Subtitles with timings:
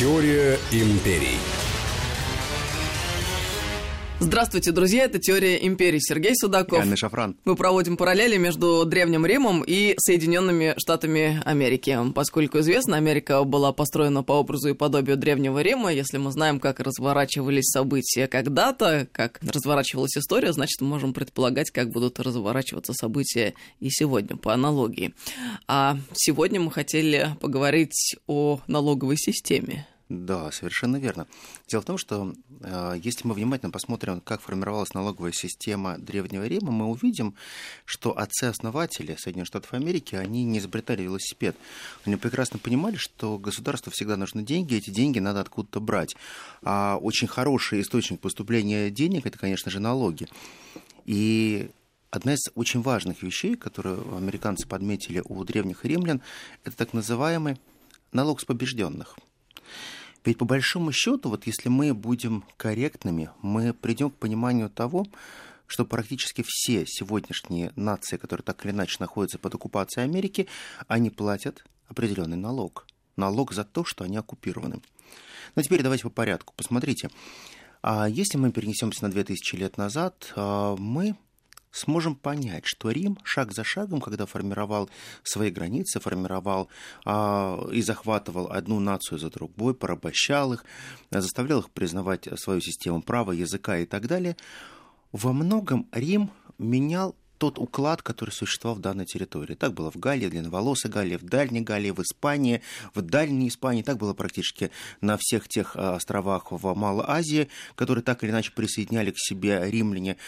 [0.00, 1.36] Теория империй.
[4.18, 5.98] Здравствуйте, друзья, это «Теория империи».
[5.98, 6.78] Сергей Судаков.
[6.80, 7.36] Анна Шафран.
[7.44, 11.98] Мы проводим параллели между Древним Римом и Соединенными Штатами Америки.
[12.14, 15.92] Поскольку известно, Америка была построена по образу и подобию Древнего Рима.
[15.92, 21.90] Если мы знаем, как разворачивались события когда-то, как разворачивалась история, значит, мы можем предполагать, как
[21.90, 25.14] будут разворачиваться события и сегодня, по аналогии.
[25.66, 29.86] А сегодня мы хотели поговорить о налоговой системе.
[30.10, 31.28] Да, совершенно верно.
[31.68, 36.72] Дело в том, что э, если мы внимательно посмотрим, как формировалась налоговая система Древнего Рима,
[36.72, 37.36] мы увидим,
[37.84, 41.56] что отцы-основатели Соединенных Штатов Америки, они не изобретали велосипед.
[42.04, 46.16] Они прекрасно понимали, что государству всегда нужны деньги, эти деньги надо откуда-то брать.
[46.62, 50.26] А очень хороший источник поступления денег– это, конечно же, налоги.
[51.06, 51.70] И
[52.10, 56.20] Одна из очень важных вещей, которые американцы подметили у древних римлян,
[56.64, 57.56] это так называемый
[58.10, 59.16] налог с побежденных–
[60.24, 65.06] ведь по большому счету, вот если мы будем корректными, мы придем к пониманию того,
[65.66, 70.48] что практически все сегодняшние нации, которые так или иначе находятся под оккупацией Америки,
[70.88, 72.86] они платят определенный налог.
[73.16, 74.80] Налог за то, что они оккупированы.
[75.54, 76.54] Но теперь давайте по порядку.
[76.56, 77.10] Посмотрите,
[77.82, 81.16] а если мы перенесемся на 2000 лет назад, а, мы
[81.70, 84.90] сможем понять, что Рим шаг за шагом, когда формировал
[85.22, 86.68] свои границы, формировал
[87.04, 90.64] а, и захватывал одну нацию за другой, порабощал их,
[91.10, 94.36] заставлял их признавать свою систему права, языка и так далее,
[95.12, 99.54] во многом Рим менял тот уклад, который существовал в данной территории.
[99.54, 102.60] Так было в Галлии, в длинноволосой Галлии, в Дальней Галлии, в Испании,
[102.94, 103.82] в Дальней Испании.
[103.82, 108.52] Так было практически на всех тех а, островах в Малой Азии, которые так или иначе
[108.52, 110.18] присоединяли к себе римляне.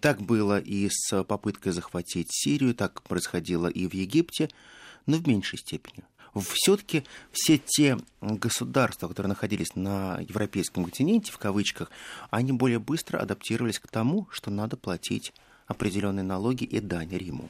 [0.00, 4.50] Так было и с попыткой захватить Сирию, так происходило и в Египте,
[5.06, 11.90] но в меньшей степени все-таки все те государства, которые находились на европейском континенте, в кавычках,
[12.30, 15.32] они более быстро адаптировались к тому, что надо платить
[15.68, 17.48] определенные налоги и дань Риму.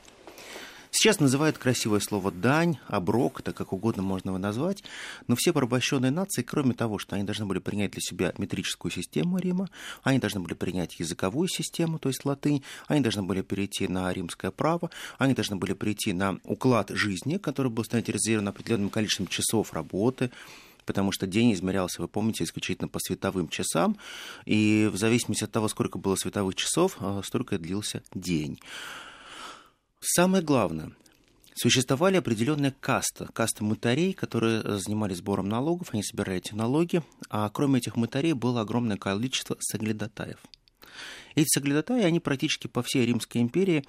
[0.90, 4.82] Сейчас называют красивое слово «дань», «оброк», это как угодно можно его назвать,
[5.26, 9.38] но все порабощенные нации, кроме того, что они должны были принять для себя метрическую систему
[9.38, 9.68] Рима,
[10.02, 14.50] они должны были принять языковую систему, то есть латынь, они должны были перейти на римское
[14.50, 20.30] право, они должны были перейти на уклад жизни, который был стандартизирован определенным количеством часов работы,
[20.88, 23.98] потому что день измерялся, вы помните, исключительно по световым часам,
[24.46, 28.58] и в зависимости от того, сколько было световых часов, а, столько и длился день.
[30.00, 30.92] Самое главное,
[31.54, 37.80] существовали определенные касты, касты мытарей, которые занимались сбором налогов, они собирали эти налоги, а кроме
[37.80, 40.38] этих мытарей было огромное количество соглядатаев.
[41.34, 43.84] Эти соглядатаи, они практически по всей Римской империи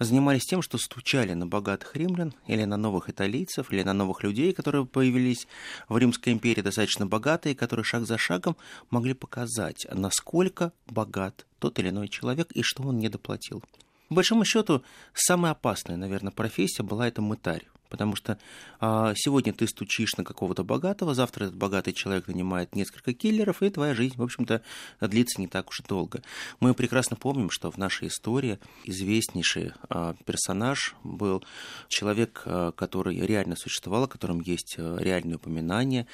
[0.00, 4.52] занимались тем, что стучали на богатых римлян или на новых италийцев, или на новых людей,
[4.52, 5.46] которые появились
[5.88, 8.56] в Римской империи, достаточно богатые, которые шаг за шагом
[8.90, 13.62] могли показать, насколько богат тот или иной человек и что он недоплатил.
[14.08, 14.82] По большому счету,
[15.14, 17.68] самая опасная, наверное, профессия была это мытарь.
[17.90, 18.38] Потому что
[18.78, 23.68] а, сегодня ты стучишь на какого-то богатого, завтра этот богатый человек нанимает несколько киллеров, и
[23.68, 24.62] твоя жизнь, в общем-то,
[25.00, 26.22] длится не так уж и долго.
[26.60, 31.44] Мы прекрасно помним, что в нашей истории известнейший а, персонаж был
[31.88, 36.06] человек, а, который реально существовал, о котором есть а, реальные упоминания.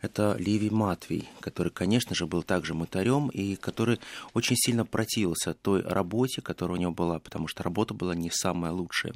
[0.00, 4.00] Это Ливий Матвей, который, конечно же, был также мытарем и который
[4.34, 8.72] очень сильно противился той работе, которая у него была, потому что работа была не самая
[8.72, 9.14] лучшая.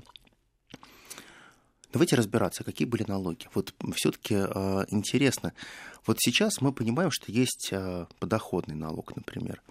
[1.95, 3.47] Давайте разбираться, какие были налоги.
[3.55, 5.53] Вот все-таки э, интересно.
[6.05, 9.63] Вот сейчас мы понимаем, что есть э, подоходный налог, например.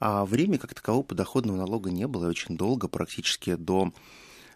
[0.00, 3.92] А в Риме как такового подоходного налога не было и очень долго, практически до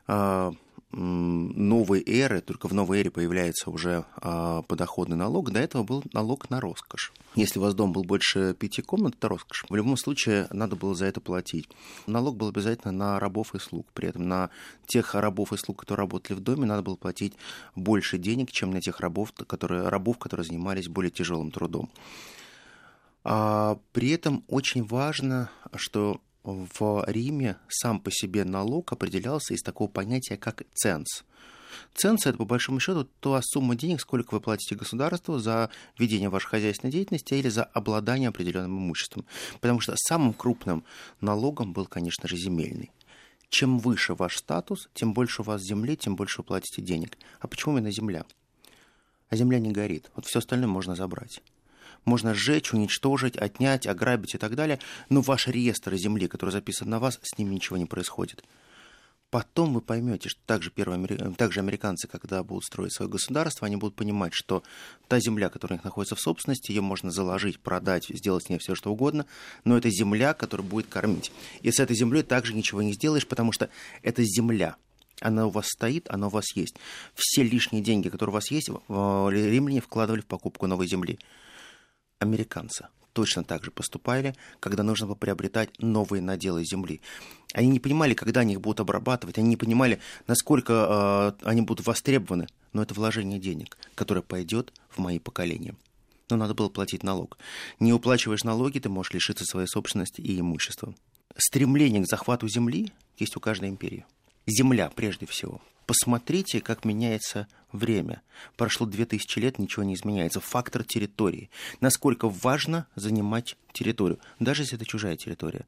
[0.08, 0.52] э,
[0.92, 6.50] новой эры, только в новой эре появляется уже а, подоходный налог, до этого был налог
[6.50, 7.12] на роскошь.
[7.34, 9.64] Если у вас дом был больше пяти комнат, это роскошь.
[9.69, 11.69] В любом случае надо было за это платить.
[12.06, 13.86] Налог был обязательно на рабов и слуг.
[13.94, 14.50] При этом на
[14.86, 17.34] тех рабов и слуг, которые работали в доме, надо было платить
[17.75, 21.90] больше денег, чем на тех рабов, которые, рабов, которые занимались более тяжелым трудом.
[23.25, 29.88] А при этом очень важно, что в Риме сам по себе налог определялся из такого
[29.88, 31.24] понятия, как ценз.
[31.94, 36.48] Ценз– это, по большому счету, та сумма денег, сколько вы платите государству за ведение вашей
[36.48, 39.24] хозяйственной деятельности или за обладание определенным имуществом.
[39.60, 40.84] Потому что самым крупным
[41.20, 42.90] налогом был, конечно же, земельный.
[43.48, 47.18] Чем выше ваш статус, тем больше у вас земли, тем больше вы платите денег.
[47.40, 48.24] А почему именно земля?
[49.28, 50.10] А земля не горит.
[50.14, 51.42] Вот все остальное можно забрать
[52.04, 54.78] можно сжечь, уничтожить, отнять, ограбить и так далее,
[55.08, 58.44] но ваш реестр земли, который записан на вас, с ним ничего не происходит.
[59.32, 61.06] Потом вы поймете, что также, первые,
[61.38, 64.62] также американцы, когда будут строить свое государство, они будут понимать, что
[65.08, 68.58] та земля, которая у них находится в собственности, ее можно заложить, продать, сделать с ней
[68.58, 69.25] все, что угодно,
[69.64, 71.32] но это земля, которая будет кормить.
[71.62, 73.70] И с этой землей также ничего не сделаешь, потому что
[74.02, 74.76] это земля.
[75.22, 76.75] Она у вас стоит, она у вас есть.
[77.14, 81.19] Все лишние деньги, которые у вас есть, римляне вкладывали в покупку новой земли.
[82.22, 87.00] Американцы точно так же поступали, когда нужно было приобретать новые наделы земли.
[87.52, 91.84] Они не понимали, когда они их будут обрабатывать, они не понимали, насколько э, они будут
[91.84, 95.74] востребованы, но это вложение денег, которое пойдет в мои поколения.
[96.30, 97.38] Но надо было платить налог.
[97.80, 100.94] Не уплачиваешь налоги, ты можешь лишиться своей собственности и имущества.
[101.36, 104.06] Стремление к захвату земли есть у каждой империи.
[104.46, 105.60] Земля, прежде всего.
[105.87, 108.23] Посмотрите, как меняется время.
[108.56, 110.40] Прошло 2000 лет, ничего не изменяется.
[110.40, 111.50] Фактор территории.
[111.81, 115.67] Насколько важно занимать территорию, даже если это чужая территория.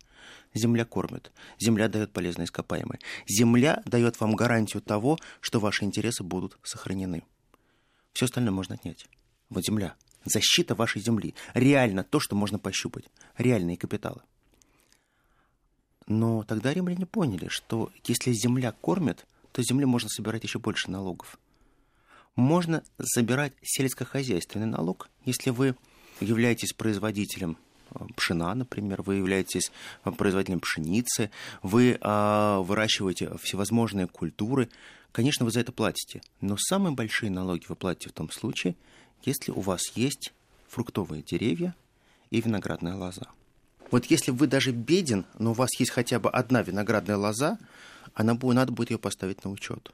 [0.55, 3.01] Земля кормит, земля дает полезные ископаемые.
[3.27, 7.25] Земля дает вам гарантию того, что ваши интересы будут сохранены.
[8.13, 9.07] Все остальное можно отнять.
[9.51, 9.95] Вот земля.
[10.25, 11.35] Защита вашей земли.
[11.53, 13.05] Реально то, что можно пощупать.
[13.37, 14.23] Реальные капиталы.
[16.07, 20.91] Но тогда римляне поняли, что если земля кормит, то с земли можно собирать еще больше
[20.91, 21.39] налогов.
[22.35, 25.77] Можно забирать сельскохозяйственный налог, если вы
[26.19, 27.57] являетесь производителем
[27.91, 29.71] э, пшена, например, вы являетесь
[30.05, 31.31] э, производителем пшеницы,
[31.63, 34.69] вы а, выращиваете всевозможные культуры,
[35.13, 36.21] конечно, вы за это платите.
[36.41, 38.75] Но самые большие налоги вы платите в том случае,
[39.25, 40.33] если у вас есть
[40.69, 41.77] фруктовые деревья
[42.31, 43.29] и виноградная лоза.
[43.93, 47.59] Вот если вы даже беден, но у вас есть хотя бы одна виноградная лоза,
[48.15, 49.93] она, надо будет ее поставить на учет.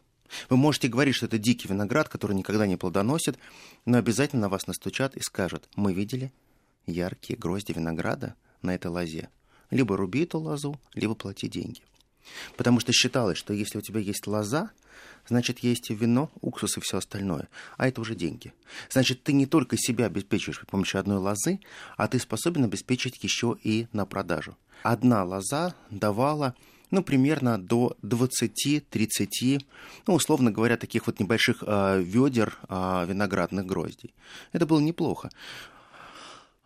[0.49, 3.39] Вы можете говорить, что это дикий виноград, который никогда не плодоносит,
[3.85, 6.33] но обязательно на вас настучат и скажут, мы видели
[6.87, 9.29] яркие грозди винограда на этой лозе.
[9.71, 11.83] Либо руби эту лозу, либо плати деньги.
[12.57, 14.71] Потому что считалось, что если у тебя есть лоза,
[15.29, 17.49] значит, есть вино, уксус и все остальное.
[17.77, 18.53] А это уже деньги.
[18.91, 21.61] Значит, ты не только себя обеспечиваешь при помощи одной лозы,
[21.97, 24.57] а ты способен обеспечить еще и на продажу.
[24.83, 26.55] Одна лоза давала
[26.91, 29.65] ну, примерно до 20-30,
[30.07, 34.15] ну, условно говоря, таких вот небольших э, ведер э, виноградных гроздей.
[34.53, 35.31] Это было неплохо.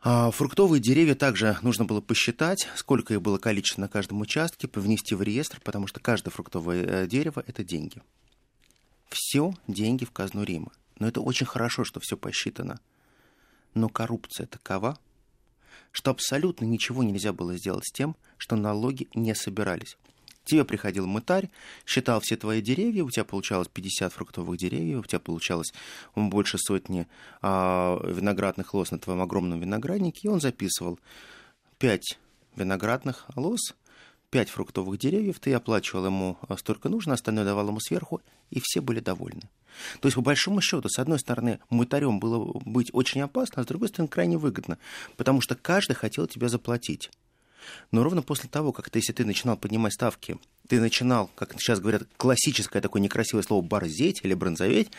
[0.06, 5.14] А фруктовые деревья также нужно было посчитать, сколько их было количество на каждом участке, внести
[5.14, 8.02] в реестр, потому что каждое фруктовое э, дерево– это деньги.
[9.08, 10.72] Все деньги в казну Рима.
[10.98, 12.80] Но это очень хорошо, что все посчитано.
[13.72, 14.98] Но коррупция такова,
[15.90, 19.96] что абсолютно ничего нельзя было сделать с тем, что налоги не собирались.
[20.44, 21.48] Тебе приходил мытарь,
[21.86, 25.72] считал все твои деревья, у тебя получалось 50 фруктовых деревьев, у тебя получалось
[26.14, 27.06] больше сотни
[27.40, 31.00] а, виноградных лоз на твоем огромном винограднике, и он записывал
[31.78, 32.18] 5
[32.56, 33.74] виноградных лоз,
[34.30, 38.20] 5 фруктовых деревьев, ты оплачивал ему столько нужно, остальное давал ему сверху,
[38.50, 39.42] и все были довольны.
[40.00, 43.66] То есть, по большому счету, с одной стороны, мытарем было быть очень опасно, а с
[43.66, 44.78] другой стороны, крайне выгодно,
[45.16, 47.10] потому что каждый хотел тебя заплатить.
[47.90, 50.38] Но ровно после того, как ты, если ты начинал поднимать ставки,
[50.68, 54.90] ты начинал, как сейчас говорят, классическое такое некрасивое слово «борзеть» или «бронзоветь»,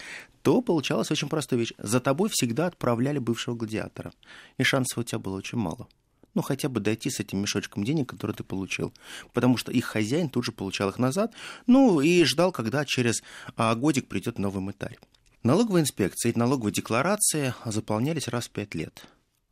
[0.41, 1.73] то получалась очень простая вещь.
[1.77, 4.13] За тобой всегда отправляли бывшего гладиатора.
[4.57, 5.87] И шансов у тебя было очень мало.
[6.35, 8.93] Ну, хотя бы дойти с этим мешочком денег, который ты получил.
[9.33, 11.33] Потому что их хозяин тут же получал их назад,
[11.65, 13.23] ну, и ждал, когда через
[13.55, 14.97] а, годик придет новый мытарь.
[15.43, 19.05] Налоговые инспекции и налоговые декларации заполнялись раз в пять лет.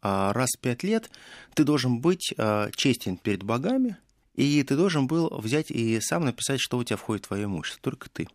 [0.06, 1.10] А раз в пять лет
[1.54, 3.96] ты должен быть а, честен перед богами,
[4.36, 7.82] и ты должен был взять и сам написать, что у тебя входит в твое имущество,
[7.82, 8.28] только ты.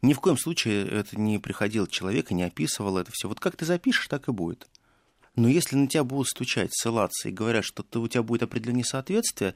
[0.00, 3.28] Ни в коем случае это не приходил человек и не описывал это все.
[3.28, 4.66] Вот как ты запишешь, так и будет.
[5.36, 8.80] Но если на тебя будут стучать, ссылаться и говорят, что ты, у тебя будет определенное
[8.80, 9.54] несоответствие,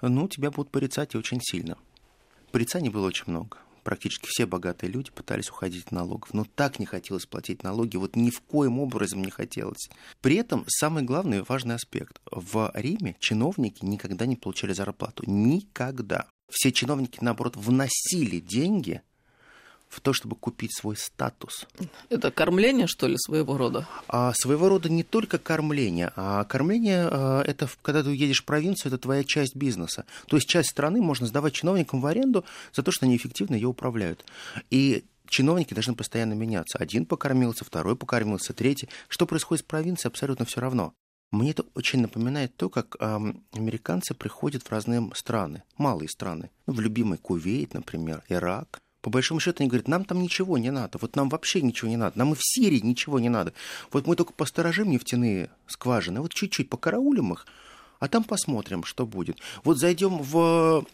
[0.00, 1.78] ну, тебя будут порицать и очень сильно.
[2.50, 6.32] Порицаний было очень много практически все богатые люди пытались уходить от налогов.
[6.34, 9.88] Но так не хотелось платить налоги, вот ни в коем образом не хотелось.
[10.20, 12.20] При этом самый главный и важный аспект.
[12.30, 15.24] В Риме чиновники никогда не получали зарплату.
[15.26, 16.26] Никогда.
[16.50, 19.02] Все чиновники, наоборот, вносили деньги
[19.92, 21.66] в то, чтобы купить свой статус.
[22.08, 23.86] Это кормление, что ли, своего рода?
[24.08, 28.90] А, своего рода не только кормление, а кормление а, это когда ты уедешь в провинцию,
[28.90, 30.06] это твоя часть бизнеса.
[30.28, 33.68] То есть часть страны можно сдавать чиновникам в аренду за то, что они эффективно ее
[33.68, 34.24] управляют.
[34.70, 36.78] И чиновники должны постоянно меняться.
[36.78, 38.88] Один покормился, второй покормился, третий.
[39.08, 40.94] Что происходит в провинции, абсолютно все равно.
[41.30, 43.18] Мне это очень напоминает то, как э,
[43.52, 46.50] американцы приходят в разные страны, малые страны.
[46.66, 50.70] Ну, в любимый Кувейт, например, Ирак по большому счету они говорят, нам там ничего не
[50.70, 53.52] надо, вот нам вообще ничего не надо, нам и в Сирии ничего не надо.
[53.90, 57.46] Вот мы только посторожим нефтяные скважины, вот чуть-чуть покараулим их,
[57.98, 59.38] а там посмотрим, что будет.
[59.64, 60.86] Вот зайдем в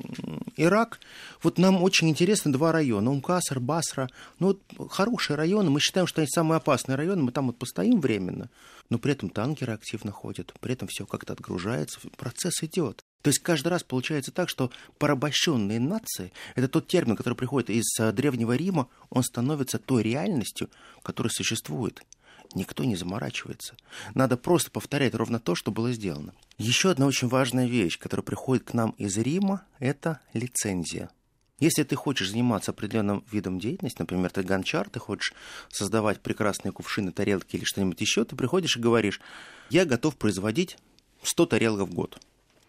[0.57, 1.01] Ирак,
[1.43, 6.23] вот нам очень интересны два района, Умкасар, Басра, ну вот хорошие районы, мы считаем, что
[6.23, 8.49] они самые опасные районы, мы там вот постоим временно,
[8.89, 13.03] но при этом танкеры активно ходят, при этом все как-то отгружается, процесс идет.
[13.23, 17.99] То есть каждый раз получается так, что порабощенные нации, это тот термин, который приходит из
[17.99, 20.71] э, Древнего Рима, он становится той реальностью,
[21.03, 22.03] которая существует
[22.55, 23.77] никто не заморачивается.
[24.15, 26.35] Надо просто повторять ровно то, что было сделано.
[26.57, 31.11] Еще одна очень важная вещь, которая приходит к нам из Рима, это лицензия.
[31.61, 35.35] Если ты хочешь заниматься определенным видом деятельности, например, ты гончар, ты хочешь
[35.69, 39.21] создавать прекрасные кувшины, тарелки или что-нибудь еще, ты приходишь и говоришь,
[39.69, 40.79] я готов производить
[41.23, 42.21] 100 тарелок в год.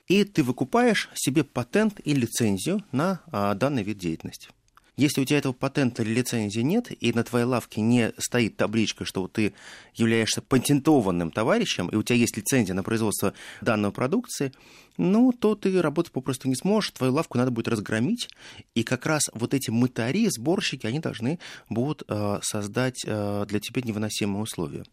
[0.09, 4.49] И ты выкупаешь себе патент и лицензию на а, данный вид деятельности.
[4.97, 9.05] Если у тебя этого патента или лицензии нет, и на твоей лавке не стоит табличка,
[9.05, 9.53] что ты
[9.93, 14.51] являешься патентованным товарищем, и у тебя есть лицензия на производство данной продукции,
[14.97, 18.27] ну, то ты работать попросту не сможешь, твою лавку надо будет разгромить,
[18.75, 21.39] и как раз вот эти мытари, сборщики, они должны
[21.69, 24.83] будут э, создать э, для тебя невыносимые условия.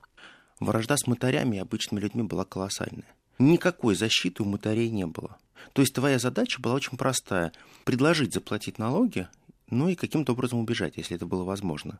[0.60, 3.12] Вражда с мытарями и обычными людьми была колоссальная.
[3.38, 5.36] Никакой защиты у мытарей не было.
[5.72, 7.52] То есть твоя задача была очень простая.
[7.84, 9.28] Предложить заплатить налоги
[9.70, 11.98] ну и каким-то образом убежать, если это было возможно.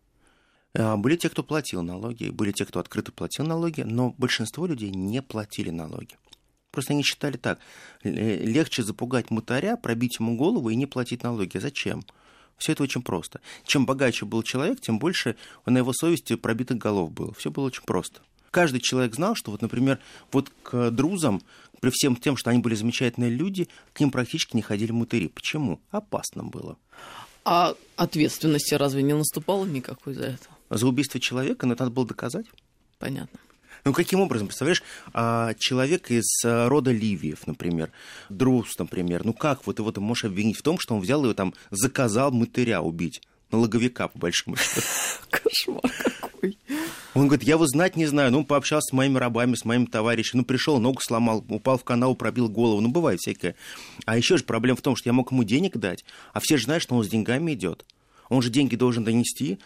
[0.74, 4.90] А, были те, кто платил налоги, были те, кто открыто платил налоги, но большинство людей
[4.90, 6.16] не платили налоги.
[6.70, 7.58] Просто они считали так,
[8.02, 11.56] легче запугать мутаря, пробить ему голову и не платить налоги.
[11.56, 12.04] Зачем?
[12.58, 13.40] Все это очень просто.
[13.64, 17.32] Чем богаче был человек, тем больше на его совести пробитых голов было.
[17.34, 18.20] Все было очень просто.
[18.56, 19.98] Каждый человек знал, что вот, например,
[20.32, 21.42] вот к друзам,
[21.82, 25.28] при всем тем, что они были замечательные люди, к ним практически не ходили мутыри.
[25.28, 25.78] Почему?
[25.90, 26.78] Опасно было.
[27.44, 30.48] А ответственности разве не наступало никакой за это?
[30.70, 32.46] За убийство человека но это надо было доказать.
[32.98, 33.38] Понятно.
[33.84, 34.82] Ну, каким образом, представляешь,
[35.12, 37.92] а, человек из а, рода Ливиев, например,
[38.30, 41.34] Друз, например, ну как вот его ты можешь обвинить в том, что он взял его
[41.34, 43.20] там, заказал мытыря убить,
[43.50, 44.80] налоговика, по большому счету.
[45.30, 45.92] Кошмар
[46.25, 46.25] какой.
[47.14, 48.30] Он говорит, я его знать не знаю.
[48.30, 50.38] Ну, он пообщался с моими рабами, с моим товарищем.
[50.38, 52.80] Ну, пришел, ногу сломал, упал в канал, пробил голову.
[52.80, 53.54] Ну, бывает всякое.
[54.04, 56.64] А еще же проблема в том, что я мог ему денег дать, а все же
[56.64, 57.84] знают, что он с деньгами идет.
[58.28, 59.58] Он же деньги должен донести,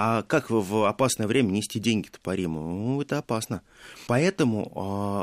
[0.00, 2.60] а как в опасное время нести деньги-то по Риму?
[2.60, 3.62] Ну, это опасно.
[4.06, 4.70] Поэтому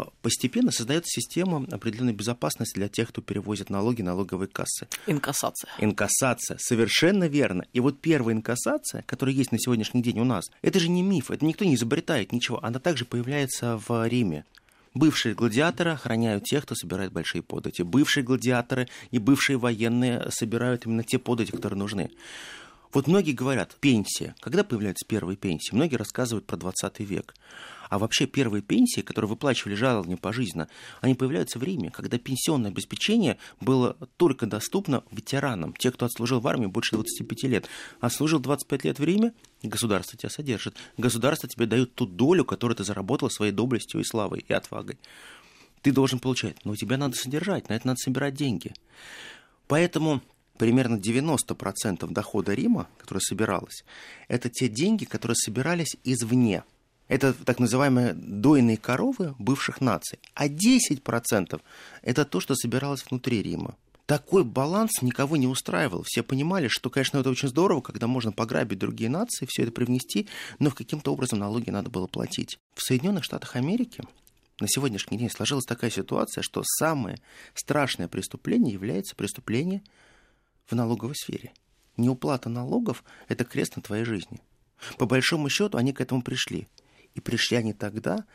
[0.06, 4.90] э, постепенно создается система определенной безопасности для тех, кто перевозит налоги, налоговые кассы.
[5.08, 5.72] Инкассация.
[5.80, 7.64] Инкассация, совершенно верно.
[7.72, 11.32] И вот первая инкассация, которая есть на сегодняшний день у нас, это же не миф,
[11.32, 14.44] это никто не изобретает ничего, она также появляется в Риме.
[14.94, 17.82] Бывшие гладиаторы охраняют тех, кто собирает большие подати.
[17.82, 22.12] Бывшие гладиаторы и бывшие военные собирают именно те подати, которые нужны.
[22.96, 24.36] Вот многие говорят, пенсия.
[24.40, 25.76] Когда появляются первые пенсии?
[25.76, 27.36] Многие рассказывают про 20 век.
[27.90, 30.70] А вообще первые пенсии, которые выплачивали жалования пожизненно,
[31.02, 36.48] они появляются в Риме, когда пенсионное обеспечение было только доступно ветеранам, те, кто отслужил в
[36.48, 37.68] армии больше 25 лет.
[38.00, 40.78] Отслужил 25 лет в Риме, государство тебя содержит.
[40.98, 44.98] Государство тебе дает ту долю, которую ты заработал своей доблестью и славой, и отвагой.
[45.82, 48.74] Ты должен получать, но тебя надо содержать, на это надо собирать деньги.
[49.68, 50.22] Поэтому
[50.58, 53.84] примерно 90% дохода Рима, которое собиралось,
[54.28, 56.64] это те деньги, которые собирались извне.
[57.08, 60.20] Это так называемые дойные коровы бывших наций.
[60.34, 61.62] А 10%
[62.02, 63.76] это то, что собиралось внутри Рима.
[64.06, 66.04] Такой баланс никого не устраивал.
[66.04, 70.28] Все понимали, что, конечно, это очень здорово, когда можно пограбить другие нации, все это привнести,
[70.60, 72.60] но в каким-то образом налоги надо было платить.
[72.76, 74.04] В Соединенных Штатах Америки
[74.60, 77.20] на сегодняшний день сложилась такая ситуация, что самое
[77.56, 79.82] страшное преступление является преступление
[80.66, 81.54] в налоговой сфере.
[81.98, 84.42] Неуплата налогов– это крест на твоей жизни.
[84.98, 86.68] По большому счету они к этому пришли.
[87.14, 88.26] И пришли они тогда,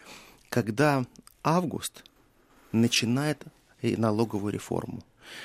[0.48, 1.04] когда
[1.42, 2.04] Август
[2.72, 3.44] начинает
[3.82, 5.02] налоговую реформу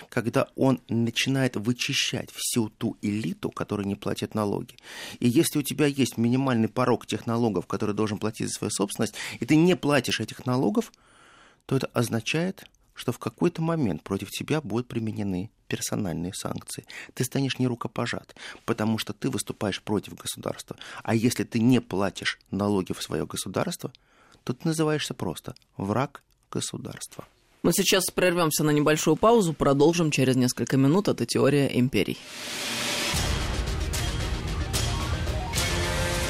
[0.10, 4.77] когда он начинает вычищать всю ту элиту, которая не платит налоги.
[5.20, 9.15] И если у тебя есть минимальный порог тех налогов, которые должен платить за свою собственность,
[9.39, 10.92] и ты не платишь этих налогов,
[11.65, 12.65] то это означает,
[12.96, 16.86] что в какой-то момент против тебя будут применены персональные санкции.
[17.14, 18.36] Ты станешь не рукопожат,
[18.66, 20.78] потому что ты выступаешь против государства.
[21.04, 23.92] А если ты не платишь налоги в свое государство,
[24.44, 27.25] то ты называешься просто враг государства.
[27.64, 31.08] Мы сейчас прервемся на небольшую паузу, продолжим через несколько минут.
[31.08, 32.18] Это теория империй.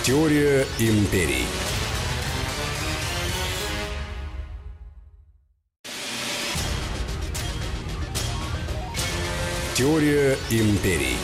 [0.03, 1.45] Теория империй.
[9.75, 11.17] Теория империй.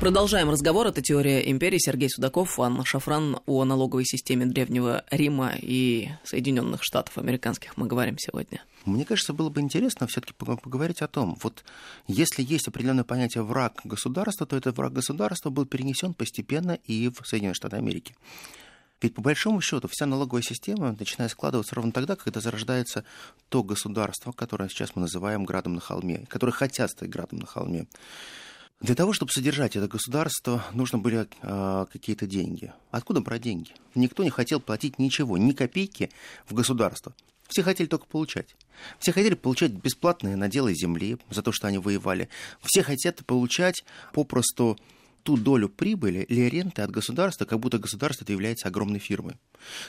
[0.00, 0.86] Продолжаем разговор.
[0.86, 1.76] Это «Теория империи».
[1.78, 8.16] Сергей Судаков, Анна Шафран о налоговой системе Древнего Рима и Соединенных Штатов Американских мы говорим
[8.18, 8.62] сегодня.
[8.86, 11.64] Мне кажется, было бы интересно все-таки поговорить о том, вот
[12.06, 17.26] если есть определенное понятие враг государства, то этот враг государства был перенесен постепенно и в
[17.26, 18.16] Соединенные Штаты Америки.
[19.04, 23.04] Ведь по большому счету вся налоговая система начинает складываться ровно тогда, когда зарождается
[23.50, 27.86] то государство, которое сейчас мы называем градом на холме, которое хотят стать градом на холме.
[28.80, 32.72] Для того, чтобы содержать это государство, нужно были э, какие-то деньги.
[32.90, 33.72] Откуда брать деньги?
[33.94, 36.08] Никто не хотел платить ничего, ни копейки
[36.48, 37.14] в государство.
[37.46, 38.56] Все хотели только получать.
[39.00, 42.30] Все хотели получать бесплатные наделы земли за то, что они воевали.
[42.62, 43.84] Все хотят получать
[44.14, 44.78] попросту
[45.24, 49.34] ту долю прибыли или ренты от государства, как будто государство это является огромной фирмой.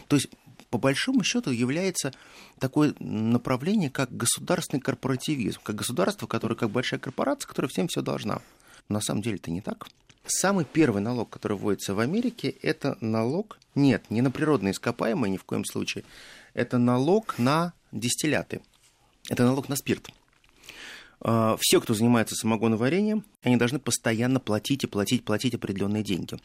[0.07, 0.29] То есть,
[0.69, 2.13] по большому счету, является
[2.57, 8.41] такое направление, как государственный корпоративизм, как государство, которое как большая корпорация, которая всем все должна.
[8.89, 9.87] На самом деле это не так.
[10.25, 15.37] Самый первый налог, который вводится в Америке, это налог, нет, не на природные ископаемые ни
[15.37, 16.03] в коем случае,
[16.53, 18.61] это налог на дистилляты,
[19.29, 20.09] это налог на спирт.
[21.21, 26.37] А, все, кто занимается самогоноварением, они должны постоянно платить и платить, платить определенные деньги.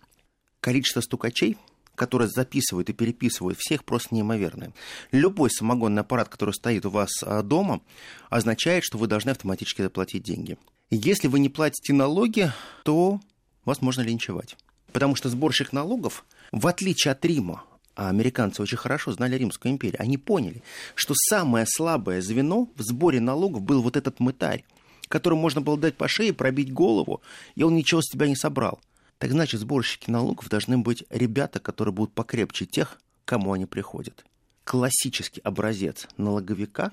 [0.61, 1.57] Количество стукачей,
[1.95, 4.73] которые записывают и переписывают всех, просто неимоверное.
[5.13, 7.81] Любой самогонный аппарат, который стоит у вас а, дома,
[8.29, 10.57] означает, что вы должны автоматически заплатить деньги.
[10.91, 12.53] Если вы не платите налоги,
[12.85, 13.21] то
[13.65, 14.57] вас можно линчевать.
[14.93, 17.63] Потому что сборщик налогов, в отличие от Рима,
[17.95, 20.63] а американцы очень хорошо знали Римскую империю, они поняли,
[20.95, 24.65] что самое слабое звено в сборе налогов был вот этот мытарь,
[25.09, 27.21] которому можно было дать по шее, пробить голову,
[27.57, 28.81] и он ничего с тебя не собрал.
[29.19, 34.25] Так значит, сборщики налогов должны быть ребята, которые будут покрепче тех, кому они приходят.
[34.65, 36.93] Классический образец налоговика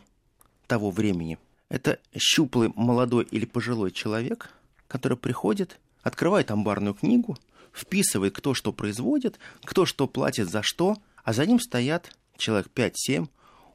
[0.68, 1.38] того времени–
[1.70, 4.50] это щуплый молодой или пожилой человек,
[4.88, 7.38] который приходит, открывает амбарную книгу,
[7.78, 13.28] вписывает, кто что производит, кто что платит за что, а за ним стоят человек 5-7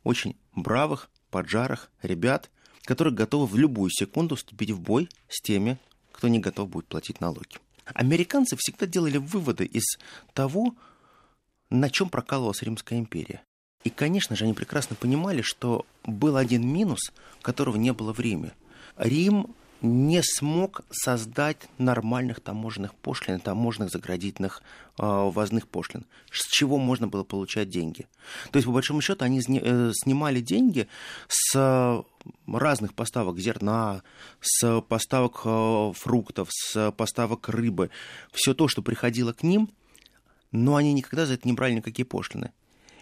[0.05, 2.51] очень бравых, поджарых ребят,
[2.85, 5.79] которые готовы в любую секунду вступить в бой с теми,
[6.11, 7.59] кто не готов будет платить налоги.
[7.87, 9.99] Американцы всегда делали выводы из
[10.35, 10.75] того,
[11.71, 13.43] на чем прокалывалась Римская империя.
[13.85, 18.53] И, конечно же, они прекрасно понимали, что был один минус, которого не было в Риме.
[18.97, 24.63] Рим не смог создать нормальных таможенных пошлин, таможенных заградительных
[24.99, 28.07] э, ввозных пошлин, с чего можно было получать деньги.
[28.53, 30.87] То есть, по большому счету, они э, снимали деньги
[31.27, 32.05] с
[32.47, 34.03] разных поставок зерна,
[34.41, 37.91] с поставок э, фруктов, с поставок рыбы,
[38.33, 39.69] все то, что приходило к ним,
[40.53, 42.53] но они никогда за это не брали никакие пошлины.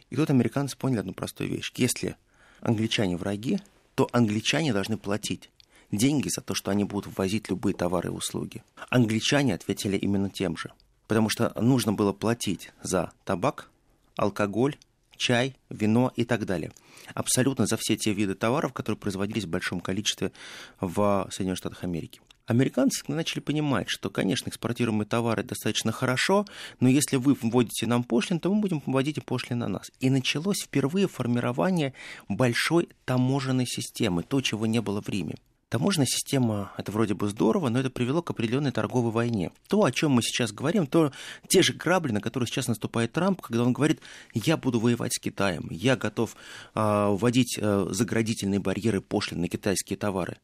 [0.09, 1.71] И тут американцы поняли одну простую вещь.
[1.77, 2.17] Если
[2.61, 3.59] англичане враги,
[3.95, 5.51] то англичане должны платить
[5.91, 8.63] деньги за то, что они будут ввозить любые товары и услуги.
[8.89, 10.73] Англичане ответили именно тем же,
[11.07, 13.71] потому что нужно было платить за табак,
[14.17, 14.77] алкоголь,
[15.17, 16.73] чай, вино и так далее.
[17.15, 20.33] Абсолютно за все те виды товаров, которые производились в большом количестве
[20.81, 22.21] в Соединенных Штатах Америки.
[22.47, 26.47] Американцы начали понимать, что, конечно, экспортируемые товары достаточно хорошо,
[26.81, 29.93] но если вы вводите нам пошлин, то мы будем вводить и пошлин на нас.
[30.01, 31.95] И началось впервые формирование
[32.29, 35.37] большой таможенной системы, то, чего не было в Риме.
[35.71, 39.53] Таможенная система, это вроде бы здорово, но это привело к определенной торговой войне.
[39.69, 41.13] То, о чем мы сейчас говорим, то
[41.47, 44.01] те же грабли, на которые сейчас наступает Трамп, когда он говорит,
[44.35, 46.35] я буду воевать с Китаем, я готов
[46.75, 50.39] э, вводить э, заградительные барьеры пошлин на китайские товары.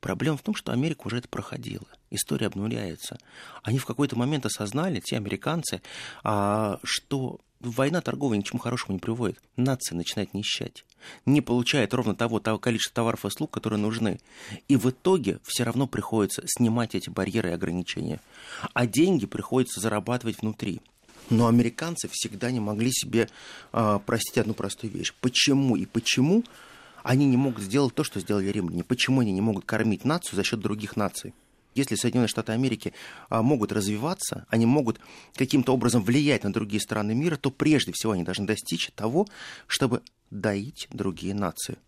[0.00, 1.86] Проблема в том, что Америка уже это проходила.
[2.10, 3.18] История обнуляется.
[3.62, 5.82] Они в какой-то момент осознали, те американцы,
[6.24, 9.40] а, что война торговая ни к хорошему не приводит.
[9.56, 10.84] Нация начинает нищать.
[11.26, 14.20] Не получает ровно того, того количества товаров и услуг, которые нужны.
[14.68, 18.20] И в итоге все равно приходится снимать эти барьеры и ограничения.
[18.74, 20.80] А деньги приходится зарабатывать внутри.
[21.30, 23.28] Но американцы всегда не могли себе
[23.72, 25.14] э, простить одну простую вещь.
[25.20, 26.44] Почему и почему
[27.02, 28.84] они не могут сделать то, что сделали римляне?
[28.84, 31.32] Почему они не могут кормить нацию за счет других наций?
[31.74, 32.92] Если Соединенные Штаты Америки
[33.28, 35.00] а, могут развиваться, они могут
[35.34, 39.26] каким-то образом влиять на другие страны мира, то прежде всего они должны достичь того,
[39.66, 41.78] чтобы доить другие нации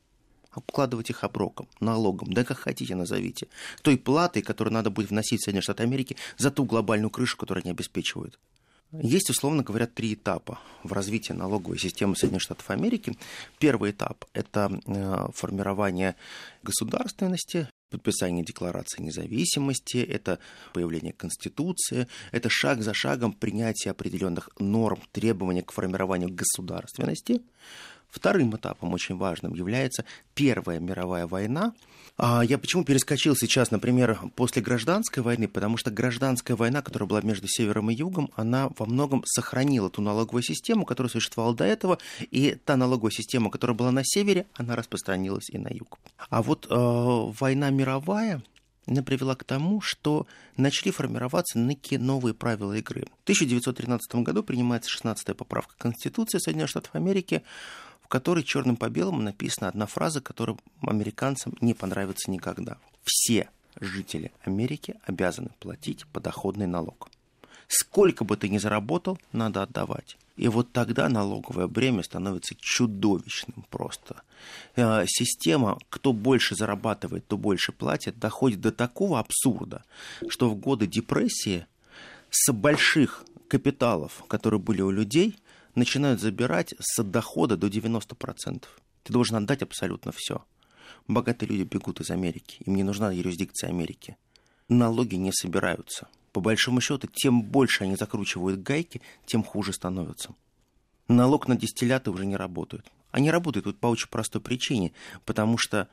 [0.50, 3.48] обкладывать их оброком, налогом, да как хотите назовите,
[3.82, 7.62] той платой, которую надо будет вносить в Соединенные Штаты Америки за ту глобальную крышу, которую
[7.62, 8.38] они обеспечивают.
[9.02, 13.16] Есть, условно говоря, три этапа в развитии налоговой системы Соединенных Штатов Америки.
[13.58, 16.14] Первый этап– это э, формирование
[16.62, 20.38] государственности, подписание Декларации независимости, это
[20.72, 27.42] появление Конституции, это шаг за шагом принятие определенных норм, требований к формированию государственности.
[28.14, 31.74] Вторым этапом очень важным является Первая мировая война.
[32.16, 35.48] А я почему перескочил сейчас, например, после гражданской войны?
[35.48, 40.00] Потому что гражданская война, которая была между севером и югом, она во многом сохранила ту
[40.00, 41.98] налоговую систему, которая существовала до этого,
[42.31, 45.98] и та налоговая система, которая была на севере, она распространилась и на юг.
[46.31, 46.72] А вот э,
[47.40, 48.44] война мировая,
[48.87, 53.07] она привела к тому, что начали формироваться некие новые правила игры.
[53.20, 57.42] В 1913 году принимается 16-я поправка Конституции Соединенных Штатов Америки,
[58.04, 62.78] в которой черным по белому написана одна фраза, которая американцам не понравится никогда.
[63.02, 63.48] Все
[63.80, 67.08] жители Америки обязаны платить подоходный налог.
[67.66, 70.16] Сколько бы ты ни заработал, надо отдавать.
[70.36, 74.22] И вот тогда налоговое бремя становится чудовищным просто.
[74.76, 79.84] Э, система, кто больше зарабатывает, то больше платит, доходит до такого абсурда,
[80.28, 81.66] что в годы депрессии
[82.30, 85.36] с больших капиталов, которые были у людей,
[85.74, 88.64] начинают забирать с дохода до 90%.
[89.02, 90.44] Ты должен отдать абсолютно все.
[91.08, 94.16] Богатые люди бегут из Америки, им не нужна юрисдикция Америки.
[94.68, 96.08] Налоги не собираются.
[96.32, 100.34] По большому счету, тем больше они закручивают гайки, тем хуже становятся.
[101.06, 102.90] Налог на дистилляты уже не работает.
[103.10, 104.92] Они работают вот по очень простой причине,
[105.24, 105.88] потому что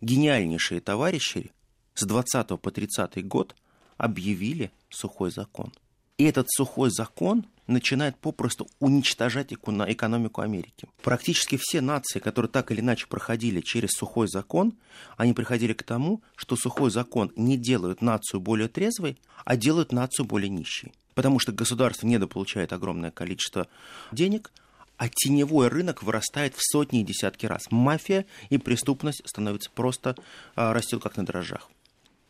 [0.00, 1.52] гениальнейшие товарищи
[1.94, 3.54] с 20 по 30 год
[3.96, 5.72] объявили сухой закон.
[6.18, 10.88] И этот сухой закон начинает попросту уничтожать экономику Америки.
[11.02, 14.74] Практически все нации, которые так или иначе проходили через сухой закон,
[15.16, 20.26] они приходили к тому, что сухой закон не делает нацию более трезвой, а делает нацию
[20.26, 20.92] более нищей.
[21.14, 23.68] Потому что государство недополучает огромное количество
[24.12, 24.52] денег,
[24.98, 27.70] а теневой рынок вырастает в сотни и десятки раз.
[27.70, 30.16] Мафия и преступность становятся просто
[30.54, 31.70] а, растет как на дрожжах.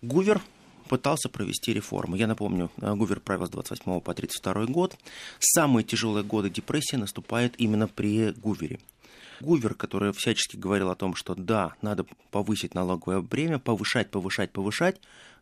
[0.02, 0.42] Гувер
[0.88, 2.18] пытался провести реформы.
[2.18, 4.96] Я напомню, э, Гувер правил с 28 по 32 год.
[5.38, 8.80] Самые тяжелые годы депрессии наступают именно при Гувере.
[9.40, 15.00] Гувер, который всячески говорил о том, что да, надо повысить налоговое бремя, повышать, повышать, повышать,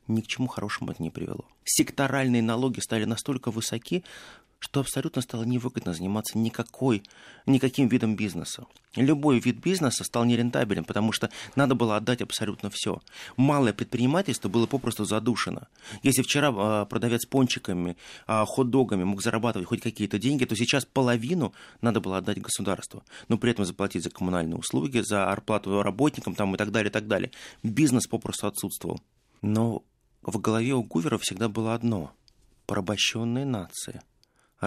[0.08, 1.44] ни к чему хорошему это не привело.
[1.64, 4.04] Секторальные налоги стали настолько высоки,
[4.64, 7.02] что абсолютно стало невыгодно заниматься никакой,
[7.44, 8.64] никаким видом бизнеса.
[8.96, 13.02] Любой вид бизнеса стал нерентабелен, потому что надо было отдать абсолютно все.
[13.36, 15.64] Малое предпринимательство было попросту задушено.
[16.02, 21.52] Если вчера э, продавец пончиками, э, хот-догами мог зарабатывать хоть какие-то деньги, то сейчас половину
[21.82, 23.02] надо было отдать государству.
[23.28, 26.92] Но при этом заплатить за коммунальные услуги, за зарплату работникам там, и так далее, и
[26.92, 27.32] так далее.
[27.62, 29.02] Бизнес попросту отсутствовал.
[29.42, 29.82] Но
[30.22, 32.12] в голове у Гувера всегда было одно–
[32.66, 33.44] порабощенная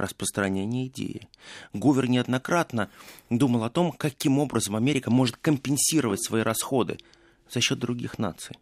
[0.02, 1.28] распространения идеи.
[1.74, 2.90] Гувер неоднократно
[3.30, 6.98] думал о том, каким образом Америка может компенсировать свои расходы
[7.50, 8.58] за счет других наций.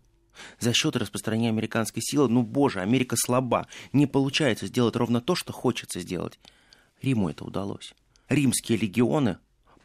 [0.59, 5.53] За счет распространения американской силы, ну боже, Америка слаба, не получается сделать ровно то, что
[5.53, 6.39] хочется сделать.
[7.01, 7.93] Риму это удалось.
[8.29, 9.37] Римские легионы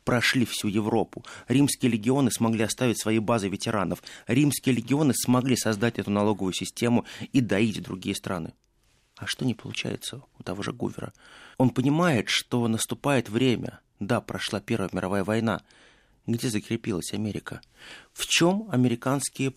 [0.04, 1.24] прошли всю Европу.
[1.48, 4.02] Римские легионы смогли оставить свои базы ветеранов.
[4.26, 8.52] Римские легионы смогли создать эту налоговую систему и доить другие страны.
[9.20, 11.12] А что не получается у того же Гувера?
[11.58, 13.80] Он понимает, что наступает время.
[14.00, 15.60] Да, прошла Первая мировая война.
[16.26, 17.60] Где закрепилась Америка?
[18.14, 19.52] В чем американские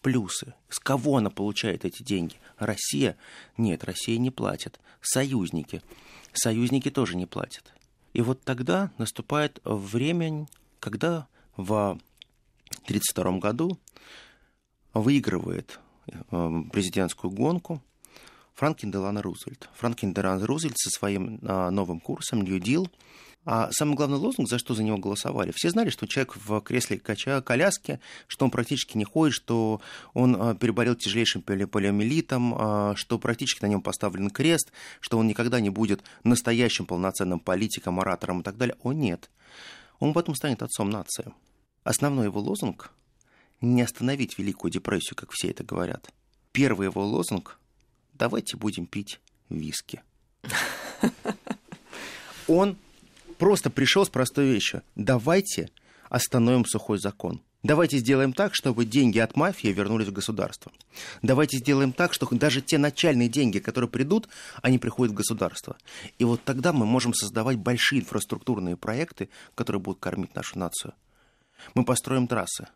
[0.00, 0.54] плюсы?
[0.68, 2.36] С кого она получает эти деньги?
[2.56, 3.16] Россия?
[3.56, 4.78] Нет, Россия не платит.
[5.00, 5.82] Союзники?
[6.32, 7.74] Союзники тоже не платят.
[8.12, 10.46] И вот тогда наступает время,
[10.78, 11.98] когда в
[12.84, 13.76] 1932 году
[14.94, 17.82] выигрывает э, президентскую гонку
[18.60, 19.70] Франклин Делано Рузвельт.
[19.74, 22.90] Франклин Делано Рузвельт со своим а, новым курсом New Deal.
[23.46, 26.98] А самый главный лозунг, за что за него голосовали, все знали, что человек в кресле
[26.98, 29.80] кача коляске, что он практически не ходит, что
[30.12, 35.58] он а, переболел тяжелейшим полиомиелитом, а, что практически на нем поставлен крест, что он никогда
[35.58, 38.76] не будет настоящим полноценным политиком, оратором и так далее.
[38.82, 39.30] О нет.
[40.00, 41.32] Он потом станет отцом нации.
[41.82, 42.92] Основной его лозунг–
[43.62, 46.10] не остановить Великую депрессию, как все это говорят.
[46.52, 47.59] Первый его лозунг
[48.20, 50.02] давайте будем пить виски.
[52.46, 52.76] Он
[53.38, 54.82] просто пришел с простой вещью.
[54.94, 55.70] Давайте
[56.10, 57.40] остановим сухой закон.
[57.62, 60.72] Давайте сделаем так, чтобы деньги от мафии вернулись в государство.
[61.22, 64.28] Давайте сделаем так, чтобы даже те начальные деньги, которые придут,
[64.62, 65.76] они приходят в государство.
[66.18, 70.94] И вот тогда мы можем создавать большие инфраструктурные проекты, которые будут кормить нашу нацию.
[71.74, 72.68] Мы построим трассы,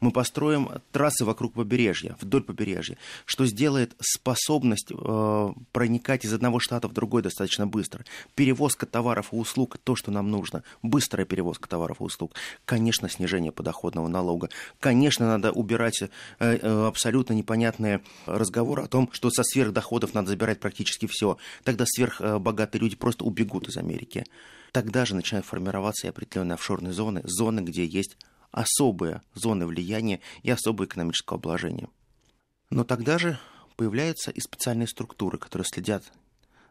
[0.00, 6.88] Мы построим трассы вокруг побережья, вдоль побережья, что сделает способность э, проникать из одного штата
[6.88, 8.04] в другой достаточно быстро.
[8.34, 10.62] Перевозка товаров и услуг– то, что нам нужно.
[10.82, 12.34] Быстрая перевозка товаров и услуг.
[12.64, 14.48] Конечно, снижение подоходного налога.
[14.78, 20.60] Конечно, надо убирать э, э, абсолютно непонятные разговоры о том, что со сверхдоходов надо забирать
[20.60, 21.38] практически все.
[21.64, 24.24] Тогда сверхбогатые люди просто убегут из Америки.
[24.72, 28.16] Тогда же начинают формироваться и определенные офшорные зоны, зоны, где есть
[28.50, 31.88] особые зоны влияния и особое экономическое обложение.
[32.70, 33.38] Но тогда же
[33.76, 36.04] появляются и специальные структуры, которые следят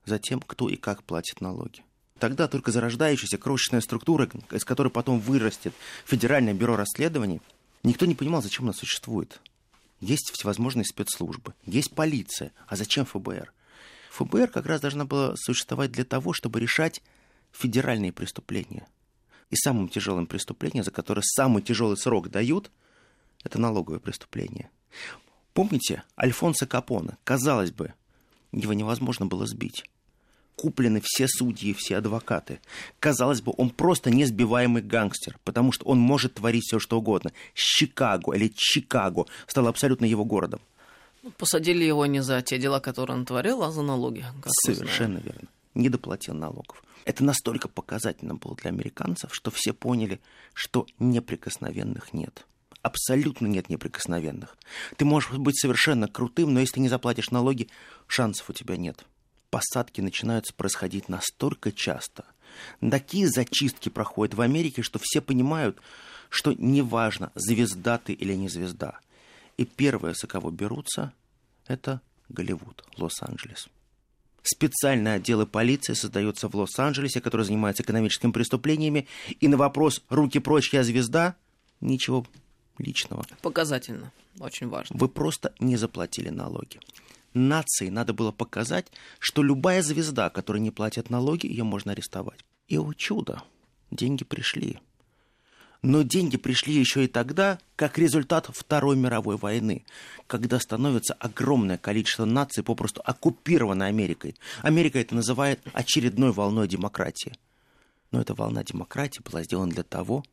[0.06, 1.84] за тем, кто и как платит налоги.
[2.20, 5.74] Тогда только зарождающаяся крошечная структура, из которой потом вырастет
[6.06, 7.42] Федеральное бюро расследований,
[7.84, 9.40] никто не понимал, зачем она существует.
[10.02, 13.54] Есть всевозможные спецслужбы, есть полиция, а зачем ФБР?
[14.12, 17.02] ФБР как раз должна была существовать для того, чтобы решать
[17.52, 18.88] федеральные преступления–
[19.50, 22.72] и самым тяжелым преступлением, за которое самый тяжелый срок дают,
[23.44, 24.70] это налоговое преступление.
[25.54, 27.18] Помните Альфонсо Капона?
[27.24, 27.94] Казалось бы,
[28.52, 29.84] его невозможно было сбить.
[30.56, 32.60] Куплены все судьи, все адвокаты.
[33.00, 37.32] Казалось бы, он просто несбиваемый гангстер, потому что он может творить все, что угодно.
[37.54, 40.60] Чикаго или Чикаго стало абсолютно его городом.
[41.24, 44.26] Ну, посадили его не за те дела, которые он творил, а за налоги.
[44.66, 45.48] Совершенно верно.
[45.74, 46.84] Не доплатил налогов.
[47.06, 50.20] Это настолько показательно было для американцев, что все поняли,
[50.54, 52.46] что неприкосновенных нет.
[52.82, 54.58] Абсолютно нет неприкосновенных.
[54.98, 57.68] Ты можешь быть совершенно крутым, но если не заплатишь налоги,
[58.08, 59.06] шансов у тебя нет.
[59.50, 62.26] Посадки начинаются происходить настолько часто.
[62.80, 65.80] Такие зачистки проходят в Америке, что все понимают,
[66.30, 69.00] что неважно, звезда ты или не звезда.
[69.58, 71.12] И первое, за кого берутся,
[71.68, 73.68] это Голливуд, Лос-Анджелес.
[74.44, 79.08] Специальные отделы полиции создаются в Лос-Анджелесе, который занимается экономическими преступлениями.
[79.40, 81.36] И на вопрос «руки прочь, я звезда»
[81.82, 82.26] ничего
[82.78, 83.26] личного.
[83.42, 84.12] Показательно.
[84.40, 84.98] Очень важно.
[84.98, 86.80] Вы просто не заплатили налоги.
[87.34, 88.88] Нации надо было показать,
[89.20, 92.44] что любая звезда, которая не платит налоги, ее можно арестовать.
[92.68, 93.44] И, о чудо,
[93.92, 94.80] деньги пришли.
[95.82, 99.86] Но деньги пришли еще и тогда, как результат Второй мировой войны,
[100.28, 104.36] когда становится огромное количество наций попросту оккупировано Америкой.
[104.62, 107.34] Америка это называет очередной волной демократии.
[108.12, 110.26] Но эта волна демократии была сделана для того,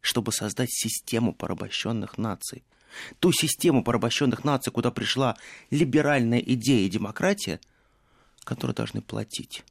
[0.00, 2.64] чтобы создать систему порабощенных наций.
[3.20, 5.36] Ту систему порабощенных наций, куда пришла
[5.70, 7.60] либеральная идея и демократия,
[8.44, 9.64] которые должны платить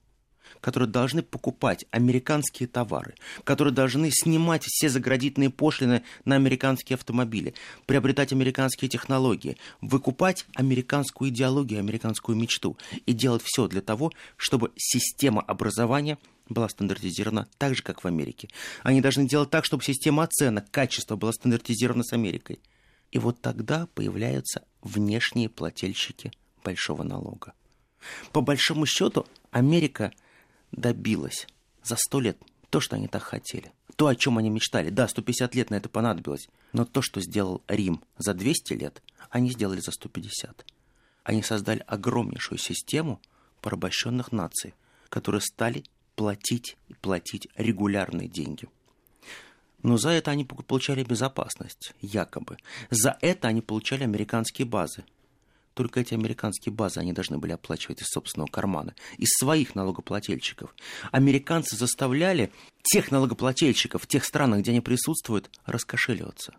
[0.60, 7.54] которые должны покупать американские товары, которые должны снимать все заградительные пошлины на американские автомобили,
[7.86, 15.42] приобретать американские технологии, выкупать американскую идеологию, американскую мечту и делать все для того, чтобы система
[15.42, 16.18] образования
[16.50, 18.50] была стандартизирована так же, как в Америке.
[18.84, 22.60] Они должны делать так, чтобы система оценок качества была стандартизирована с Америкой.
[23.12, 26.32] И вот тогда появляются внешние плательщики
[26.64, 27.54] большого налога.
[28.32, 30.12] По большому счету, Америка
[30.72, 31.48] добилась
[31.84, 32.38] за сто лет
[32.70, 33.72] то, что они так хотели.
[33.96, 34.90] То, о чем они мечтали.
[34.90, 36.48] Да, 150 лет на это понадобилось.
[36.74, 40.66] Но то, что сделал Рим за 200 лет, они сделали за 150.
[41.24, 43.22] Они создали огромнейшую систему
[43.62, 44.74] порабощенных наций,
[45.10, 45.84] которые стали
[46.16, 48.68] платить и платить регулярные деньги.
[49.84, 52.58] Но за это они получали безопасность, якобы.
[52.90, 55.04] За это они получали американские базы,
[55.82, 60.76] только эти американские базы они должны были оплачивать из собственного кармана, из своих налогоплательщиков.
[61.12, 62.52] Американцы заставляли
[62.84, 66.54] тех налогоплательщиков в тех странах, где они присутствуют, раскошеливаться.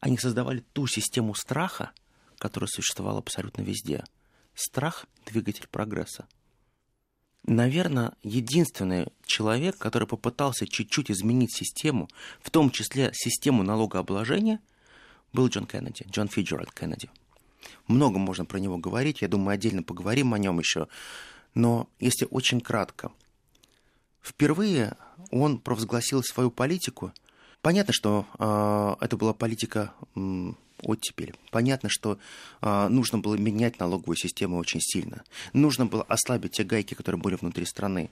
[0.00, 1.92] Они создавали ту систему страха,
[2.36, 4.02] которая существовала абсолютно везде.
[4.54, 6.26] Страх– двигатель прогресса.
[7.44, 12.08] Наверное, единственный человек, который попытался чуть-чуть изменить систему,
[12.42, 14.58] в том числе систему налогообложения,
[15.32, 17.08] был Джон Кеннеди, Джон Фиджеральд Кеннеди–
[17.88, 20.88] много можно про него говорить, я думаю, отдельно поговорим о нем еще.
[21.54, 23.10] Но если очень кратко,
[24.22, 24.96] впервые
[25.30, 27.12] он провозгласил свою политику.
[27.62, 31.34] Понятно, что э, это была политика э, оттепели.
[31.50, 32.18] Понятно, что
[32.62, 35.24] э, нужно было менять налоговую систему очень сильно.
[35.52, 38.10] Нужно было ослабить те гайки, которые были внутри страны.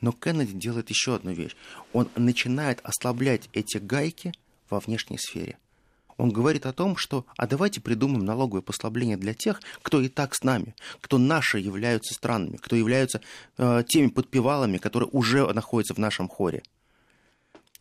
[0.00, 1.54] Но Кеннеди делает еще одну вещь.
[1.92, 4.32] Он начинает ослаблять эти гайки
[4.68, 5.58] во внешней сфере–
[6.16, 10.34] он говорит о том, что а давайте придумаем налоговое послабление для тех, кто и так
[10.34, 13.20] с нами, кто наши являются странами, кто являются
[13.58, 16.62] э, теми подпевалами, которые уже находятся в нашем хоре.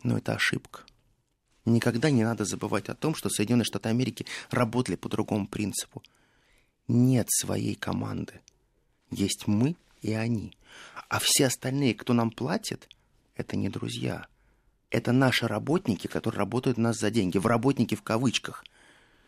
[0.03, 0.81] Но это ошибка.
[1.65, 6.01] Никогда не надо забывать о том, что Соединенные Штаты Америки работали по другому принципу.
[6.87, 8.41] Нет своей команды.
[9.11, 10.53] Есть мы и они.
[11.09, 12.87] А все остальные, кто нам платит,
[13.35, 14.27] это не друзья.
[14.91, 17.37] Это наши работники, которые работают у нас за деньги.
[17.37, 18.63] В работники в кавычках.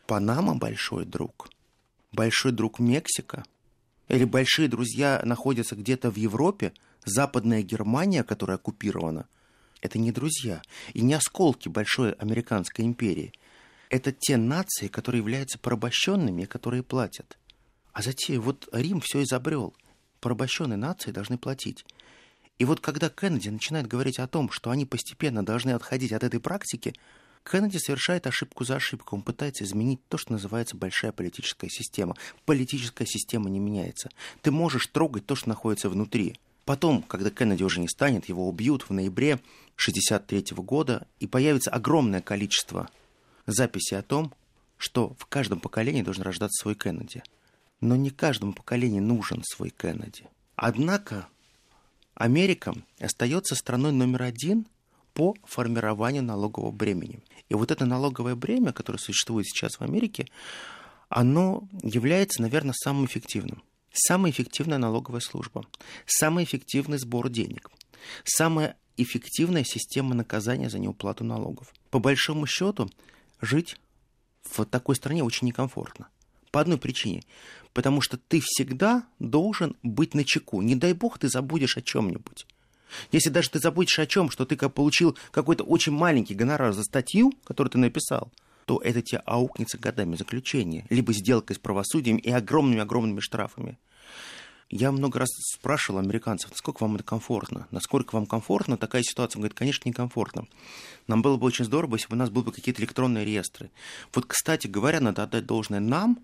[0.07, 1.49] Панама большой друг.
[2.11, 3.43] Большой друг Мексика.
[4.07, 6.73] Или большие друзья находятся где-то в Европе.
[7.05, 9.27] Западная Германия, которая оккупирована.
[9.81, 10.61] Это не друзья.
[10.93, 13.31] И не осколки большой американской империи.
[13.89, 17.37] Это те нации, которые являются порабощенными которые платят.
[17.93, 19.75] А затем вот Рим все изобрел.
[20.21, 21.85] Порабощенные нации должны платить.
[22.61, 26.39] И вот когда Кеннеди начинает говорить о том, что они постепенно должны отходить от этой
[26.39, 26.93] практики,
[27.43, 29.17] Кеннеди совершает ошибку за ошибкой.
[29.17, 32.15] Он пытается изменить то, что называется большая политическая система.
[32.45, 34.11] Политическая система не меняется.
[34.43, 36.35] Ты можешь трогать то, что находится внутри.
[36.63, 39.39] Потом, когда Кеннеди уже не станет, его убьют в ноябре
[39.77, 42.91] 1963 года, и появится огромное количество
[43.47, 44.31] записей о том,
[44.77, 47.23] что в каждом поколении должен рождаться свой Кеннеди.
[47.79, 50.29] Но не каждому поколению нужен свой Кеннеди.
[50.55, 51.27] Однако
[52.21, 54.67] Америка остается страной номер один
[55.15, 57.19] по формированию налогового бремени.
[57.49, 60.27] И вот это налоговое бремя, которое существует сейчас в Америке,
[61.09, 63.63] оно является, наверное, самым эффективным.
[63.91, 65.65] Самая эффективная налоговая служба,
[66.05, 67.71] самый эффективный сбор денег,
[68.23, 71.73] самая эффективная система наказания за неуплату налогов.
[71.89, 72.87] По большому счету,
[73.41, 73.77] жить
[74.43, 76.07] в такой стране очень некомфортно.
[76.51, 77.23] По одной причине.
[77.73, 80.61] Потому что ты всегда должен быть на чеку.
[80.61, 82.45] Не дай бог ты забудешь о чем-нибудь.
[83.11, 87.31] Если даже ты забудешь о чем, что ты получил какой-то очень маленький гонорар за статью,
[87.45, 88.31] которую ты написал,
[88.65, 93.79] то это тебе аукнется годами заключения, либо сделкой с правосудием и огромными-огромными штрафами.
[94.71, 99.37] Я много раз спрашивал американцев, насколько вам это комфортно, насколько вам комфортно такая ситуация.
[99.37, 100.47] Он говорит, конечно, некомфортно.
[101.07, 103.69] Нам было бы очень здорово, если бы у нас были бы какие-то электронные реестры.
[104.15, 106.19] Вот, кстати говоря, надо отдать должное нам,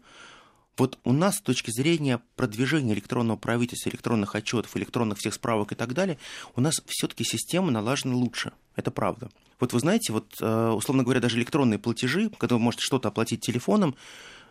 [0.77, 5.75] вот у нас с точки зрения продвижения электронного правительства, электронных отчетов, электронных всех справок и
[5.75, 6.17] так далее,
[6.55, 8.53] у нас все-таки система налажена лучше.
[8.75, 9.29] Это правда.
[9.59, 13.41] Вот вы знаете, вот, э, условно говоря, даже электронные платежи, когда вы можете что-то оплатить
[13.41, 13.95] телефоном,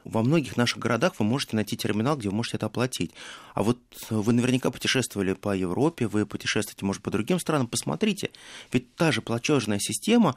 [0.06, 3.12] во многих наших городах вы можете найти терминал, где вы можете это оплатить.
[3.54, 3.78] А вот
[4.10, 8.30] вы наверняка путешествовали по Европе, вы путешествуете, может, по другим странам, посмотрите.
[8.72, 10.36] Ведь та же платежная система,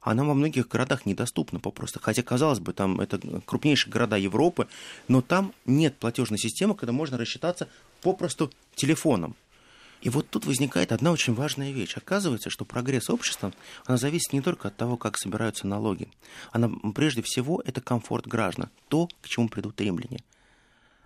[0.00, 2.00] она во многих городах недоступна попросту.
[2.02, 4.66] Хотя, казалось бы, там это крупнейшие города Европы,
[5.08, 7.68] но там нет платежной системы, когда можно рассчитаться
[8.00, 9.36] попросту телефоном.
[10.00, 11.96] И вот тут возникает одна очень важная вещь.
[11.96, 13.52] Оказывается, что прогресс общества,
[13.84, 16.08] она зависит не только от того, как собираются налоги.
[16.52, 20.24] Она, прежде всего, это комфорт граждан, то, к чему придут римляне.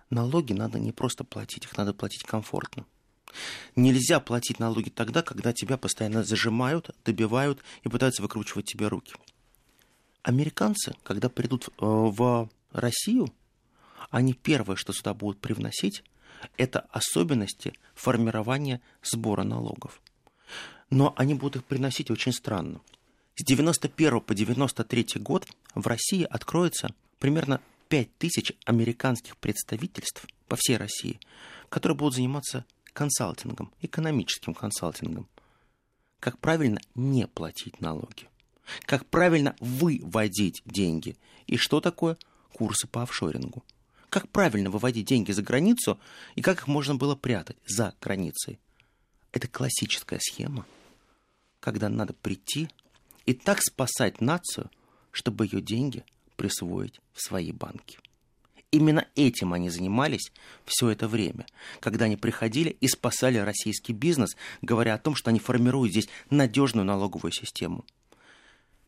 [0.09, 2.85] Налоги надо не просто платить, их надо платить комфортно.
[3.75, 9.13] Нельзя платить налоги тогда, когда тебя постоянно зажимают, добивают и пытаются выкручивать тебе руки.
[10.23, 13.27] Американцы, когда придут э, в Россию,
[14.09, 16.03] они первое, что сюда будут привносить,
[16.57, 20.01] это особенности формирования сбора налогов.
[20.89, 22.81] Но они будут их приносить очень странно.
[23.35, 30.77] С 91 по 93 год в России откроется примерно 5 тысяч американских представительств по всей
[30.77, 31.19] России,
[31.69, 35.27] которые будут заниматься консалтингом, экономическим консалтингом.
[36.19, 38.29] Как правильно не платить налоги.
[38.85, 41.17] Как правильно выводить деньги.
[41.45, 42.17] И что такое
[42.53, 43.63] курсы по офшорингу
[44.15, 45.99] как правильно выводить деньги за границу
[46.35, 48.59] и как их можно было прятать за границей.
[49.33, 50.65] Это классическая схема,
[51.59, 52.69] когда надо прийти
[53.25, 54.71] и так спасать нацию,
[55.11, 56.05] чтобы ее деньги
[56.37, 57.99] присвоить в свои банки.
[58.71, 60.31] Именно этим они занимались
[60.63, 61.45] все это время,
[61.81, 66.85] когда они приходили и спасали российский бизнес, говоря о том, что они формируют здесь надежную
[66.85, 67.83] налоговую систему–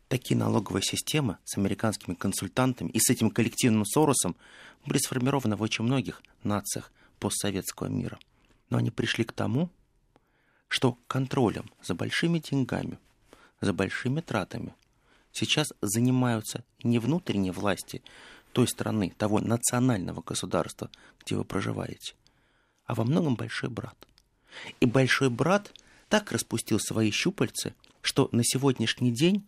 [0.07, 4.35] Такие налоговые системы с американскими консультантами и с этим коллективным Соросом
[4.85, 8.17] были сформированы в очень многих нациях постсоветского мира.
[8.69, 9.69] Но они пришли к тому,
[10.69, 12.99] что контролем за большими деньгами,
[13.59, 14.75] за большими тратами
[15.31, 18.01] сейчас занимаются не внутренние власти
[18.53, 20.89] той страны, того национального государства,
[21.23, 22.15] где вы проживаете,
[22.85, 23.95] а во многом большой брат.
[24.79, 25.73] И большой брат
[26.09, 29.45] так распустил свои щупальцы, что на сегодняшний день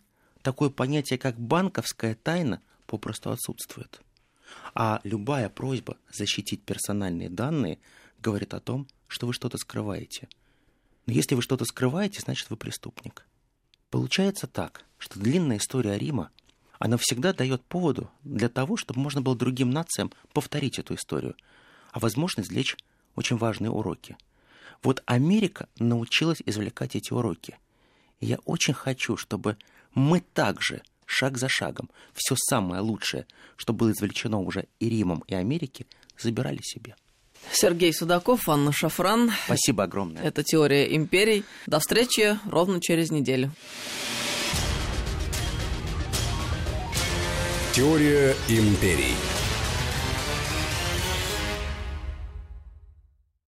[0.49, 4.01] такое понятие, как банковская тайна, попросту отсутствует.
[4.73, 7.77] А любая просьба защитить персональные данные
[8.17, 10.27] говорит о том, что вы что-то скрываете.
[11.05, 13.27] Но если вы что-то скрываете, значит вы преступник.
[13.91, 16.31] Получается так, что длинная история Рима,
[16.79, 21.35] она всегда дает поводу для того, чтобы можно было другим нациям повторить эту историю,
[21.91, 22.75] а возможно извлечь
[23.15, 24.17] очень важные уроки.
[24.81, 27.59] Вот Америка научилась извлекать эти уроки.
[28.19, 29.57] И я очень хочу, чтобы
[29.99, 35.35] мы также шаг за шагом все самое лучшее, что было извлечено уже и Римом, и
[35.35, 35.85] Америке,
[36.17, 36.95] забирали себе.
[37.51, 39.31] Сергей Судаков, Анна Шафран.
[39.45, 40.23] Спасибо огромное.
[40.23, 41.43] Это «Теория империй».
[41.67, 43.51] До встречи ровно через неделю.
[47.73, 49.38] «Теория империй».